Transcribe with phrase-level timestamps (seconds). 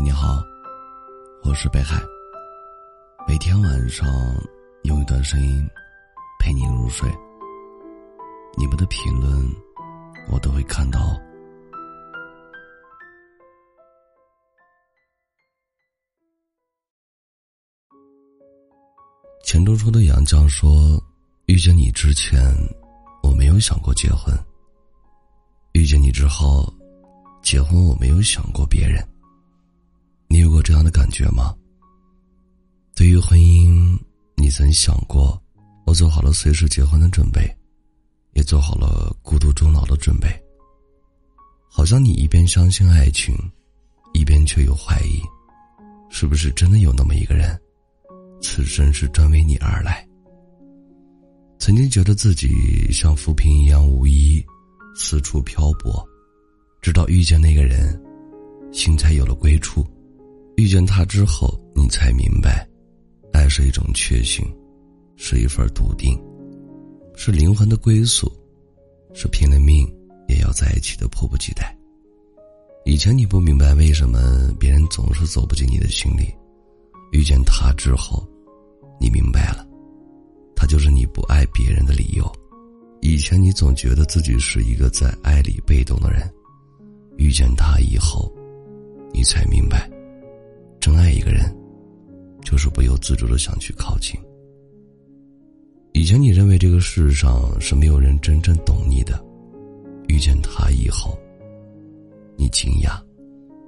[0.00, 0.42] 你好，
[1.42, 2.00] 我是北海。
[3.26, 4.06] 每天晚上
[4.84, 5.68] 用一段声音
[6.38, 7.10] 陪你入睡。
[8.56, 9.28] 你们的评论
[10.30, 11.20] 我都会看到。
[19.44, 20.70] 钱钟书的杨绛说
[21.46, 22.40] ：“遇见你之前，
[23.22, 24.32] 我没有想过结婚；
[25.72, 26.72] 遇见你之后，
[27.42, 29.04] 结婚我没有想过别人。
[30.30, 31.54] 你有过这样的感觉吗？
[32.94, 33.98] 对于婚姻，
[34.36, 35.40] 你曾想过，
[35.86, 37.50] 我做好了随时结婚的准备，
[38.34, 40.28] 也做好了孤独终老的准备。
[41.70, 43.34] 好像你一边相信爱情，
[44.12, 45.22] 一边却又怀疑，
[46.10, 47.58] 是不是真的有那么一个人？”
[48.42, 50.06] 此生是专为你而来。
[51.58, 54.44] 曾经觉得自己像浮萍一样无依，
[54.94, 56.06] 四处漂泊，
[56.80, 58.00] 直到遇见那个人，
[58.72, 59.84] 心才有了归处。
[60.58, 62.68] 遇见他之后，你才明白，
[63.32, 64.44] 爱是一种确信，
[65.14, 66.20] 是一份笃定，
[67.14, 68.28] 是灵魂的归宿，
[69.14, 69.86] 是拼了命
[70.26, 71.72] 也要在一起的迫不及待。
[72.84, 76.34] 以前你不明白为什么别人总是走不进你的心里。
[77.12, 78.26] 遇见他之后，
[79.00, 79.64] 你明白了，
[80.56, 82.28] 他就是你不爱别人的理由。
[83.00, 86.28] 以前你总觉得自己是一个在爱里被动的人，
[87.16, 88.28] 遇见他以后，
[89.12, 89.88] 你才明白，
[90.80, 91.44] 真爱一个人，
[92.44, 94.18] 就是不由自主的想去靠近。
[95.92, 99.22] 以前你认为这个世上是没有人真正懂你的，
[100.08, 101.18] 遇见他以后，
[102.36, 103.02] 你惊讶，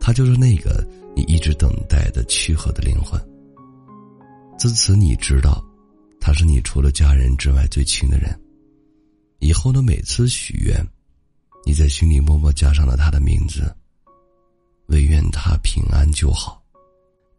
[0.00, 0.86] 他就是那个。
[1.18, 3.18] 你一直等待的契合的灵魂。
[4.58, 5.64] 自此，你知道，
[6.20, 8.38] 他是你除了家人之外最亲的人。
[9.38, 10.86] 以后的每次许愿，
[11.64, 13.74] 你在心里默默加上了他的名字，
[14.88, 16.62] 唯愿他平安就好。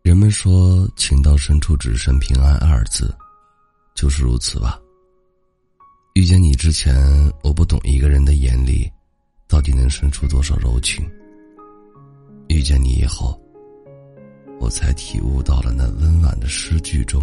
[0.08, 3.13] 人们说，情到深处只剩平安二字，
[3.94, 4.80] 就是如此吧。
[6.14, 6.95] 遇见你之前，
[7.43, 8.89] 我不懂一个人的眼里，
[9.49, 11.05] 到底能生出多少柔情。
[12.48, 13.37] 遇见你以后。
[14.61, 17.21] 我才体悟到了那温婉的诗句中，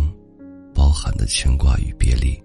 [0.75, 2.39] 包含的牵挂与别离，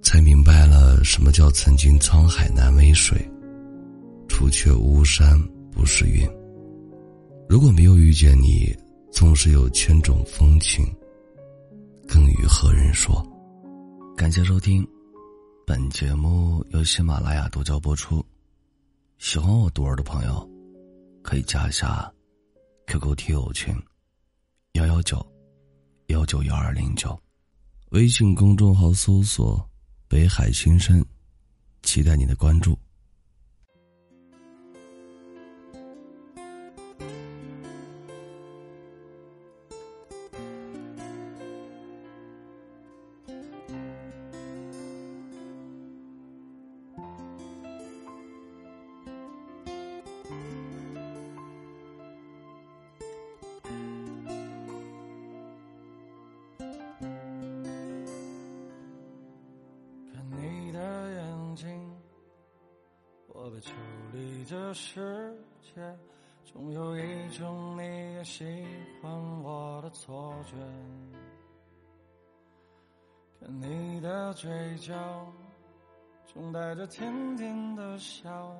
[0.00, 3.30] 才明白了什么叫曾经沧海难为水，
[4.26, 5.38] 除却巫山
[5.70, 6.26] 不是云。
[7.46, 8.74] 如果没有遇见你，
[9.16, 10.84] 纵使有千种风情，
[12.06, 13.26] 更与何人说？
[14.14, 14.86] 感谢收听，
[15.66, 18.22] 本节目由喜马拉雅独家播出。
[19.16, 20.46] 喜欢我独儿的朋友，
[21.22, 22.12] 可以加一下
[22.88, 23.74] QQ 听友群。
[24.72, 25.26] 幺幺九
[26.08, 27.18] 幺九幺二零九，
[27.92, 29.66] 微信公众号搜索
[30.08, 31.02] “北海新生”，
[31.82, 32.78] 期待你的关注。
[63.56, 63.72] 我的抽
[64.12, 65.80] 离这世界，
[66.44, 68.44] 总有一种你也喜
[69.00, 69.10] 欢
[69.42, 70.56] 我的错觉。
[73.40, 74.92] 看你的嘴角，
[76.26, 78.54] 总带着甜甜的笑，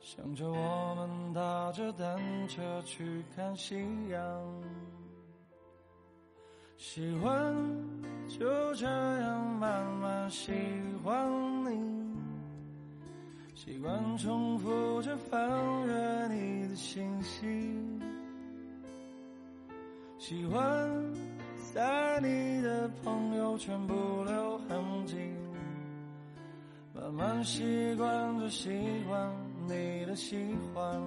[0.00, 3.76] 想着我们踏着单车去看夕
[4.08, 4.62] 阳。
[6.76, 7.54] 喜欢
[8.26, 10.52] 就这样慢慢喜
[11.04, 11.30] 欢
[11.64, 11.97] 你。
[13.58, 15.40] 习惯重复着翻
[15.84, 17.44] 阅你的信息，
[20.16, 20.88] 喜欢
[21.74, 25.16] 在你的朋友圈不留痕迹，
[26.94, 28.70] 慢慢习惯着喜
[29.10, 29.34] 欢
[29.66, 30.36] 你的喜
[30.72, 31.02] 欢。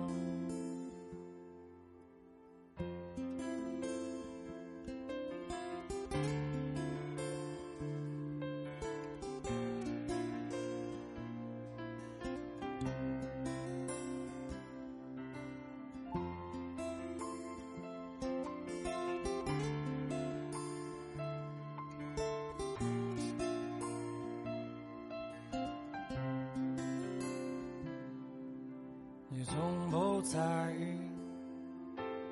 [29.41, 30.40] 你从不在
[30.79, 30.85] 意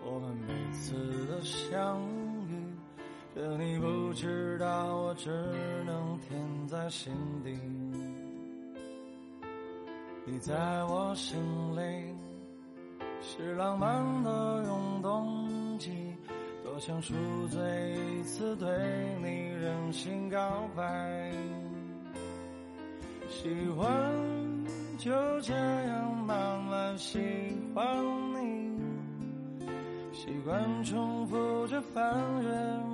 [0.06, 0.94] 我们每次
[1.26, 2.00] 的相
[2.48, 2.54] 遇，
[3.34, 5.32] 可你不知道我只
[5.88, 7.12] 能填在心
[7.44, 7.60] 底。
[10.24, 10.54] 你在
[10.84, 11.36] 我心
[11.76, 12.16] 里
[13.24, 15.02] 是浪漫的永。
[15.02, 16.14] 动机，
[16.64, 17.16] 多想赎
[17.48, 18.68] 罪一次对
[19.24, 21.32] 你任性告白。
[23.30, 23.90] 喜欢
[25.00, 25.10] 就
[25.40, 27.18] 这样慢慢喜
[27.74, 27.86] 欢
[28.34, 28.78] 你，
[30.12, 32.04] 习惯重复着翻
[32.44, 32.50] 阅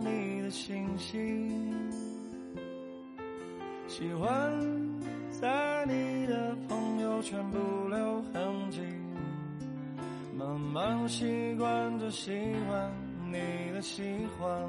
[0.08, 1.18] 你的信息，
[3.88, 4.30] 喜欢
[5.32, 7.58] 在你的朋友圈不
[7.90, 8.82] 留痕迹。
[10.38, 12.32] 慢慢习惯着喜
[12.70, 12.92] 欢
[13.32, 14.04] 你的喜
[14.38, 14.64] 欢，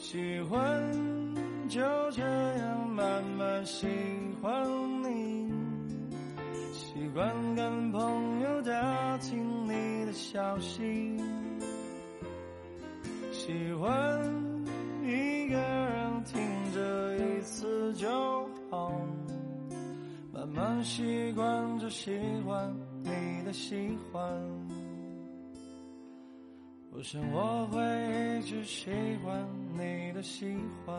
[0.00, 0.82] 喜欢
[1.68, 1.80] 就
[2.12, 3.86] 这样慢慢喜
[4.40, 4.64] 欢
[5.02, 5.52] 你，
[6.72, 11.16] 习惯跟朋友打听你的消息，
[13.32, 14.20] 喜欢
[15.02, 16.40] 一个人听
[16.72, 18.08] 着一次就
[18.70, 18.92] 好，
[20.32, 22.16] 慢慢习惯着喜
[22.46, 22.74] 欢。
[23.02, 24.22] 你的喜欢，
[26.90, 27.80] 我想我会
[28.40, 28.90] 一直喜
[29.24, 30.96] 欢你的喜欢，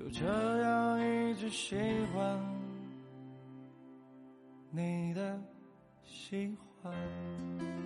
[0.00, 0.24] 就这
[0.62, 1.76] 样一直喜
[2.14, 2.40] 欢
[4.70, 5.38] 你的
[6.06, 7.79] 喜欢。